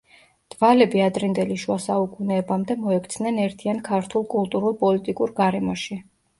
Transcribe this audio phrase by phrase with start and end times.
[0.53, 6.03] დვალები ადრინდელი შუა საუკუნეებამდე მოექცნენ ერთიან ქართულ კულტურულ-პოლიტიკურ გარემოში.